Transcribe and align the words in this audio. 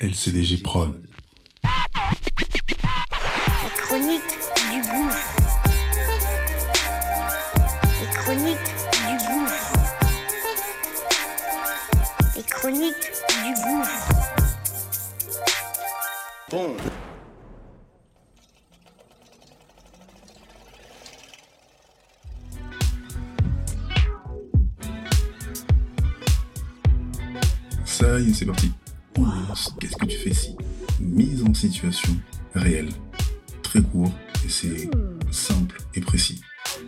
LCDG 0.00 0.58
Prod. 0.62 0.94
La 1.64 1.70
chronique 3.76 4.22
du 4.70 4.80
gouffre. 4.80 5.34
Les 8.00 8.06
chroniques 8.14 8.74
du 8.94 9.16
gouffre. 9.26 9.72
Les 12.36 12.44
chroniques 12.44 13.10
du 13.42 13.52
gouffre. 13.64 14.08
Bon. 16.52 16.76
Ça 27.84 28.20
y 28.20 28.30
est, 28.30 28.34
c'est 28.34 28.46
parti. 28.46 28.70
Qu'est-ce 29.80 29.96
que 29.96 30.06
tu 30.06 30.18
fais 30.18 30.34
si 30.34 30.56
Mise 31.00 31.42
en 31.42 31.54
situation 31.54 32.12
réelle. 32.54 32.90
Très 33.62 33.82
court 33.82 34.12
et 34.44 34.48
c'est 34.48 34.90
simple 35.30 35.80
et 35.94 36.00
précis. 36.00 36.40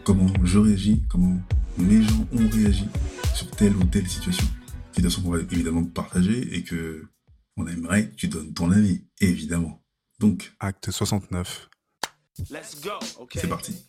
Comment 0.04 0.26
je 0.42 0.58
réagis, 0.58 1.02
comment 1.08 1.40
mes 1.78 2.02
gens 2.02 2.26
ont 2.32 2.48
réagi 2.48 2.86
sur 3.34 3.50
telle 3.50 3.76
ou 3.76 3.84
telle 3.84 4.08
situation. 4.08 4.46
Situation 4.92 5.22
qu'on 5.22 5.30
va 5.30 5.40
évidemment 5.40 5.84
partager 5.84 6.54
et 6.54 6.62
que 6.62 7.06
on 7.56 7.66
aimerait 7.66 8.10
que 8.10 8.16
tu 8.16 8.28
donnes 8.28 8.52
ton 8.52 8.70
avis, 8.70 9.04
évidemment. 9.20 9.82
Donc, 10.18 10.52
acte 10.60 10.90
69, 10.90 11.68
Let's 12.50 12.80
go. 12.82 12.90
Okay. 13.20 13.40
c'est 13.40 13.48
parti. 13.48 13.86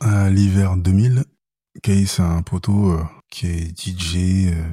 À 0.00 0.30
l'hiver 0.30 0.76
2000, 0.76 1.24
Case 1.82 2.20
a 2.20 2.24
un 2.24 2.42
poteau 2.42 2.92
euh, 2.92 3.04
qui 3.30 3.46
est 3.46 3.78
DJ, 3.78 4.52
euh, 4.52 4.72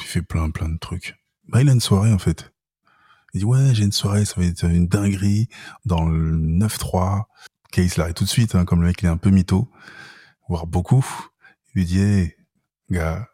il 0.00 0.06
fait 0.06 0.22
plein 0.22 0.50
plein 0.50 0.68
de 0.68 0.78
trucs. 0.78 1.16
Bah 1.48 1.60
il 1.62 1.68
a 1.68 1.72
une 1.72 1.80
soirée 1.80 2.12
en 2.12 2.18
fait. 2.18 2.52
Il 3.34 3.40
dit 3.40 3.44
ouais 3.44 3.74
j'ai 3.74 3.84
une 3.84 3.92
soirée, 3.92 4.24
ça 4.24 4.34
va 4.40 4.46
être 4.46 4.64
une 4.64 4.86
dinguerie 4.88 5.48
dans 5.84 6.04
le 6.06 6.36
9-3. 6.36 7.24
Case 7.72 7.96
l'arrête 7.96 8.16
tout 8.16 8.24
de 8.24 8.28
suite, 8.28 8.54
hein, 8.54 8.64
comme 8.64 8.80
le 8.80 8.86
mec 8.88 9.02
il 9.02 9.06
est 9.06 9.08
un 9.08 9.16
peu 9.16 9.30
mytho, 9.30 9.68
voire 10.48 10.66
beaucoup. 10.66 11.04
Il 11.74 11.80
lui 11.80 11.84
dit 11.84 12.00
hey, 12.00 12.34
gars, 12.90 13.28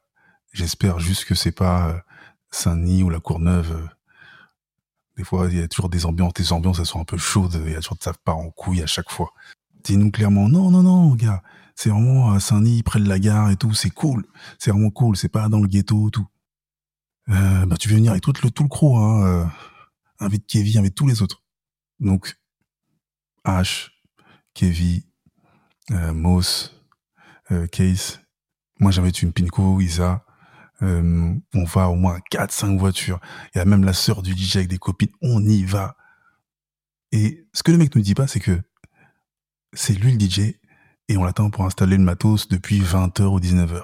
j'espère 0.52 0.98
juste 0.98 1.26
que 1.26 1.34
c'est 1.34 1.52
pas 1.52 1.88
euh, 1.90 1.98
Saint-Denis 2.50 3.02
ou 3.02 3.10
la 3.10 3.20
Courneuve. 3.20 3.72
euh. 3.72 3.86
Des 5.16 5.24
fois 5.24 5.48
il 5.50 5.58
y 5.58 5.62
a 5.62 5.68
toujours 5.68 5.90
des 5.90 6.06
ambiances, 6.06 6.32
des 6.32 6.52
ambiances 6.52 6.78
elles 6.78 6.86
sont 6.86 7.00
un 7.00 7.04
peu 7.04 7.18
chaudes, 7.18 7.62
il 7.66 7.72
y 7.72 7.76
a 7.76 7.80
toujours 7.80 7.98
ça 8.00 8.14
part 8.24 8.38
en 8.38 8.50
couille 8.50 8.82
à 8.82 8.86
chaque 8.86 9.10
fois. 9.10 9.30
Dis-nous 9.84 10.10
clairement 10.10 10.48
non 10.48 10.70
non 10.70 10.82
non 10.82 11.14
gars, 11.14 11.42
c'est 11.80 11.88
vraiment 11.88 12.32
à 12.32 12.40
Saint-Denis, 12.40 12.82
près 12.82 13.00
de 13.00 13.08
la 13.08 13.18
gare 13.18 13.48
et 13.48 13.56
tout, 13.56 13.72
c'est 13.72 13.88
cool. 13.88 14.26
C'est 14.58 14.70
vraiment 14.70 14.90
cool, 14.90 15.16
c'est 15.16 15.30
pas 15.30 15.48
dans 15.48 15.60
le 15.60 15.66
ghetto, 15.66 16.10
tout. 16.10 16.26
Euh, 17.30 17.64
bah, 17.64 17.78
tu 17.78 17.88
veux 17.88 17.94
venir 17.94 18.10
avec 18.10 18.22
tout 18.22 18.34
le, 18.44 18.50
tout 18.50 18.64
le 18.64 18.68
crew, 18.68 18.98
hein. 18.98 19.22
Euh, 19.24 19.44
invite 20.18 20.46
Kevin, 20.46 20.80
invite 20.80 20.94
tous 20.94 21.06
les 21.06 21.22
autres. 21.22 21.42
Donc, 21.98 22.38
H, 23.46 23.92
Kevin, 24.52 25.00
euh, 25.92 26.12
Moss, 26.12 26.78
euh, 27.50 27.66
Case. 27.68 28.20
Moi, 28.78 28.90
j'invite 28.90 29.22
une 29.22 29.32
Pinko, 29.32 29.80
Isa. 29.80 30.26
Euh, 30.82 31.34
on 31.54 31.64
va 31.64 31.88
au 31.88 31.94
moins 31.94 32.18
4-5 32.30 32.76
voitures. 32.76 33.20
Il 33.54 33.58
y 33.58 33.60
a 33.62 33.64
même 33.64 33.84
la 33.84 33.94
sœur 33.94 34.20
du 34.20 34.32
DJ 34.36 34.56
avec 34.56 34.68
des 34.68 34.76
copines. 34.76 35.12
On 35.22 35.42
y 35.42 35.64
va. 35.64 35.96
Et 37.10 37.46
ce 37.54 37.62
que 37.62 37.72
le 37.72 37.78
mec 37.78 37.96
nous 37.96 38.02
dit 38.02 38.14
pas, 38.14 38.26
c'est 38.26 38.40
que 38.40 38.60
c'est 39.72 39.94
lui 39.94 40.12
le 40.12 40.20
DJ 40.20 40.59
et 41.10 41.16
on 41.16 41.24
l'attend 41.24 41.50
pour 41.50 41.64
installer 41.64 41.96
le 41.96 42.04
matos 42.04 42.46
depuis 42.46 42.80
20h 42.80 43.24
ou 43.24 43.40
19h. 43.40 43.82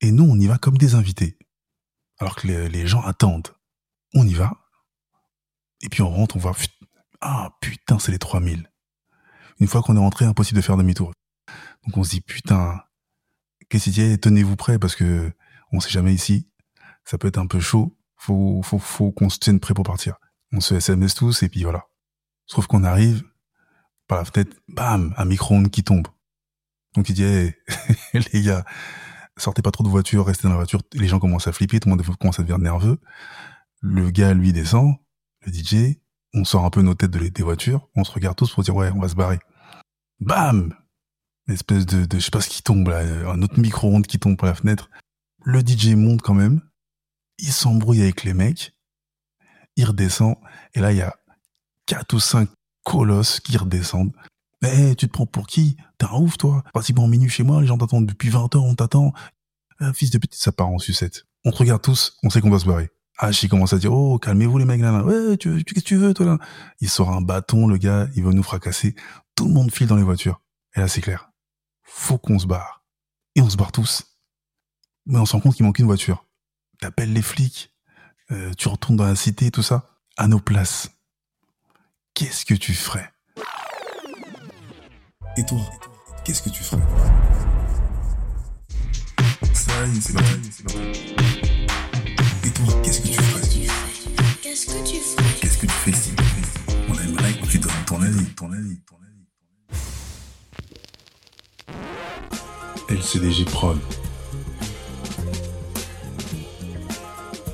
Et 0.00 0.10
nous, 0.10 0.24
on 0.24 0.36
y 0.36 0.48
va 0.48 0.58
comme 0.58 0.76
des 0.76 0.96
invités. 0.96 1.38
Alors 2.18 2.34
que 2.34 2.48
les, 2.48 2.68
les 2.68 2.88
gens 2.88 3.02
attendent. 3.02 3.54
On 4.14 4.26
y 4.26 4.34
va. 4.34 4.52
Et 5.80 5.88
puis 5.88 6.02
on 6.02 6.10
rentre, 6.10 6.34
on 6.34 6.40
voit, 6.40 6.56
ah 7.20 7.56
putain, 7.60 8.00
c'est 8.00 8.10
les 8.10 8.18
3000. 8.18 8.68
Une 9.60 9.68
fois 9.68 9.80
qu'on 9.80 9.94
est 9.94 10.00
rentré, 10.00 10.24
impossible 10.24 10.56
de 10.56 10.64
faire 10.64 10.76
demi-tour. 10.76 11.12
Donc 11.86 11.96
on 11.96 12.02
se 12.02 12.10
dit, 12.10 12.20
putain, 12.20 12.82
qu'est-ce 13.68 13.84
qu'il 13.84 13.92
dit 13.92 14.18
Tenez-vous 14.18 14.56
prêts 14.56 14.80
parce 14.80 14.96
que 14.96 15.32
on 15.70 15.78
sait 15.78 15.90
jamais 15.90 16.12
ici. 16.14 16.50
Ça 17.04 17.16
peut 17.16 17.28
être 17.28 17.38
un 17.38 17.46
peu 17.46 17.60
chaud. 17.60 17.96
Faut, 18.16 18.60
faut, 18.64 18.80
faut 18.80 19.12
qu'on 19.12 19.30
se 19.30 19.38
tienne 19.38 19.60
prêt 19.60 19.72
pour 19.72 19.84
partir. 19.84 20.16
On 20.50 20.60
se 20.60 20.74
SMS 20.74 21.14
tous 21.14 21.44
et 21.44 21.48
puis 21.48 21.62
voilà. 21.62 21.86
Sauf 22.46 22.66
qu'on 22.66 22.82
arrive, 22.82 23.22
par 24.08 24.18
la 24.18 24.24
fenêtre, 24.24 24.56
bam, 24.68 25.14
un 25.16 25.24
micro-ondes 25.24 25.70
qui 25.70 25.84
tombe. 25.84 26.08
Donc 26.96 27.08
il 27.08 27.14
dit, 27.14 27.22
Hey, 27.22 27.54
les 28.32 28.42
gars, 28.42 28.64
sortez 29.36 29.62
pas 29.62 29.70
trop 29.70 29.84
de 29.84 29.88
voiture, 29.88 30.26
restez 30.26 30.44
dans 30.44 30.54
la 30.54 30.56
voiture. 30.56 30.80
Les 30.94 31.06
gens 31.06 31.20
commencent 31.20 31.46
à 31.46 31.52
flipper, 31.52 31.78
tout 31.78 31.88
le 31.88 31.94
monde 31.94 32.04
commence 32.18 32.40
à 32.40 32.42
devenir 32.42 32.58
nerveux. 32.58 32.98
Le 33.80 34.10
gars, 34.10 34.34
lui, 34.34 34.52
descend, 34.52 34.96
le 35.46 35.52
DJ, 35.52 35.98
on 36.34 36.44
sort 36.44 36.64
un 36.64 36.70
peu 36.70 36.82
nos 36.82 36.94
têtes 36.94 37.10
de 37.10 37.28
des 37.28 37.42
voitures, 37.42 37.88
on 37.94 38.02
se 38.02 38.10
regarde 38.10 38.36
tous 38.36 38.52
pour 38.52 38.64
dire, 38.64 38.74
ouais, 38.74 38.90
on 38.90 39.00
va 39.00 39.08
se 39.08 39.14
barrer. 39.14 39.38
Bam! 40.20 40.74
Espèce 41.48 41.86
de, 41.86 42.04
de, 42.04 42.18
je 42.18 42.24
sais 42.24 42.30
pas 42.30 42.42
ce 42.42 42.50
qui 42.50 42.62
tombe 42.62 42.88
là, 42.88 42.98
un 43.30 43.40
autre 43.40 43.58
micro-ondes 43.58 44.06
qui 44.06 44.18
tombe 44.18 44.36
par 44.36 44.48
la 44.48 44.54
fenêtre. 44.54 44.90
Le 45.44 45.60
DJ 45.60 45.94
monte 45.94 46.20
quand 46.20 46.34
même, 46.34 46.60
il 47.38 47.52
s'embrouille 47.52 48.02
avec 48.02 48.24
les 48.24 48.34
mecs, 48.34 48.76
il 49.76 49.86
redescend, 49.86 50.36
et 50.74 50.80
là, 50.80 50.92
il 50.92 50.98
y 50.98 51.02
a 51.02 51.16
quatre 51.86 52.12
ou 52.14 52.20
cinq 52.20 52.50
colosses 52.88 53.40
qui 53.40 53.56
redescendent. 53.56 54.12
Eh, 54.64 54.96
tu 54.96 55.06
te 55.06 55.12
prends 55.12 55.26
pour 55.26 55.46
qui? 55.46 55.76
T'es 55.98 56.06
un 56.06 56.16
ouf, 56.16 56.38
toi 56.38 56.64
Pratiquement 56.72 57.06
minuit 57.06 57.28
chez 57.28 57.42
moi, 57.42 57.60
les 57.60 57.66
gens 57.66 57.78
t'attendent 57.78 58.06
depuis 58.06 58.30
20 58.30 58.54
heures, 58.56 58.64
on 58.64 58.74
t'attend. 58.74 59.12
Un 59.78 59.92
fils 59.92 60.10
de 60.10 60.18
pute, 60.18 60.34
ça 60.34 60.50
part 60.50 60.68
en 60.68 60.78
sucette. 60.78 61.24
On 61.44 61.52
te 61.52 61.58
regarde 61.58 61.82
tous, 61.82 62.16
on 62.22 62.30
sait 62.30 62.40
qu'on 62.40 62.50
va 62.50 62.58
se 62.58 62.66
barrer. 62.66 62.90
Il 63.42 63.48
commence 63.48 63.72
à 63.72 63.78
dire, 63.78 63.92
oh, 63.92 64.18
calmez-vous 64.18 64.58
les 64.58 64.64
mecs 64.64 64.80
là, 64.80 64.90
là. 64.90 65.04
Ouais, 65.04 65.36
tu, 65.36 65.64
tu, 65.64 65.74
qu'est-ce 65.74 65.84
que 65.84 65.88
tu 65.88 65.96
veux, 65.96 66.14
toi 66.14 66.26
là? 66.26 66.38
Il 66.80 66.88
sort 66.88 67.10
un 67.10 67.20
bâton, 67.20 67.66
le 67.66 67.76
gars, 67.76 68.08
il 68.16 68.24
va 68.24 68.30
nous 68.32 68.42
fracasser. 68.42 68.94
Tout 69.34 69.46
le 69.46 69.52
monde 69.52 69.70
file 69.70 69.86
dans 69.86 69.96
les 69.96 70.02
voitures. 70.02 70.40
Et 70.74 70.80
là, 70.80 70.88
c'est 70.88 71.00
clair. 71.00 71.30
Faut 71.82 72.18
qu'on 72.18 72.38
se 72.38 72.46
barre. 72.46 72.84
Et 73.34 73.42
on 73.42 73.50
se 73.50 73.56
barre 73.56 73.72
tous. 73.72 74.04
Mais 75.06 75.18
on 75.18 75.26
se 75.26 75.32
rend 75.32 75.40
compte 75.40 75.54
qu'il 75.56 75.66
manque 75.66 75.78
une 75.78 75.86
voiture. 75.86 76.24
T'appelles 76.80 77.12
les 77.12 77.22
flics, 77.22 77.72
euh, 78.30 78.52
tu 78.56 78.68
retournes 78.68 78.96
dans 78.96 79.06
la 79.06 79.16
cité, 79.16 79.50
tout 79.50 79.62
ça. 79.62 79.90
À 80.16 80.26
nos 80.28 80.40
places. 80.40 80.90
Qu'est-ce 82.18 82.44
que 82.44 82.54
tu 82.54 82.74
ferais? 82.74 83.08
Et 85.36 85.44
toi, 85.46 85.60
qu'est-ce 86.24 86.42
que 86.42 86.50
tu 86.50 86.64
ferais? 86.64 86.82
Ça 89.54 89.86
y 89.86 89.96
est, 89.96 90.00
c'est 90.00 90.14
parti, 90.14 90.50
c'est 90.50 90.64
parti. 90.64 91.14
Et 92.44 92.50
toi, 92.50 92.74
qu'est-ce 92.82 93.02
que 93.02 93.06
tu 93.06 93.22
ferais? 93.22 93.42
Qu'est-ce 94.42 94.66
que 94.66 94.84
tu 94.84 94.96
fais 94.96 95.22
Qu'est-ce 95.40 95.58
que 95.58 95.66
tu 95.66 95.72
fais 95.72 95.92
si 95.92 96.10
On 96.88 96.98
aimerait 96.98 97.34
que 97.34 97.46
tu 97.46 97.60
donnes 97.60 97.84
ton 97.86 98.02
avis, 98.02 98.26
ton 98.34 98.50
avis, 98.50 98.80
ton 98.80 98.96
avis. 102.88 102.98
LCDG 102.98 103.44
Prod. 103.44 103.78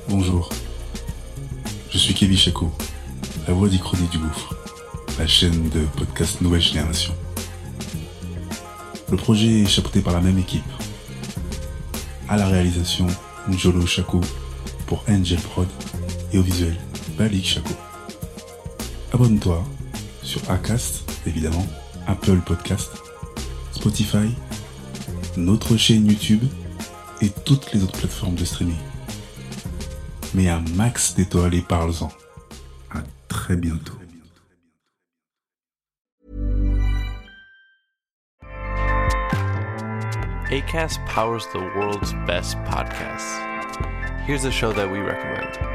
Bonjour. 0.09 0.49
Je 1.91 1.99
suis 1.99 2.15
Kevin 2.15 2.35
Chaco, 2.35 2.71
la 3.47 3.53
voix 3.53 3.69
d'Ichronique 3.69 4.09
du 4.09 4.17
Gouffre, 4.17 4.55
la 5.19 5.27
chaîne 5.27 5.69
de 5.69 5.81
podcast 5.97 6.41
Nouvelle 6.41 6.61
Génération. 6.61 7.13
Le 9.11 9.17
projet 9.17 9.61
est 9.61 9.67
chapeauté 9.67 10.01
par 10.01 10.13
la 10.13 10.21
même 10.21 10.39
équipe. 10.39 10.63
À 12.27 12.37
la 12.37 12.47
réalisation, 12.47 13.05
Njolo 13.47 13.85
Chaco 13.85 14.19
pour 14.87 15.03
Angel 15.07 15.39
Prod 15.39 15.67
et 16.33 16.39
au 16.39 16.41
visuel, 16.41 16.75
Balik 17.17 17.45
Chaco. 17.45 17.73
Abonne-toi 19.13 19.63
sur 20.23 20.41
Acast, 20.49 21.03
évidemment, 21.27 21.67
Apple 22.07 22.39
Podcast, 22.39 22.89
Spotify, 23.71 24.33
notre 25.37 25.77
chaîne 25.77 26.07
YouTube 26.07 26.43
et 27.21 27.29
toutes 27.29 27.73
les 27.73 27.83
autres 27.83 27.97
plateformes 27.97 28.35
de 28.35 28.45
streaming. 28.45 28.75
Mets 30.33 30.49
un 30.49 30.63
max 30.75 31.13
d'étoiles 31.13 31.53
et 31.53 31.61
parle-en. 31.61 32.09
Très 33.45 33.57
bientôt. 33.57 33.93
ACAST 40.49 41.05
powers 41.05 41.45
the 41.53 41.59
world's 41.59 42.13
best 42.25 42.57
podcasts. 42.63 43.37
Here's 44.25 44.45
a 44.45 44.51
show 44.51 44.73
that 44.73 44.91
we 44.91 44.97
recommend. 44.97 45.74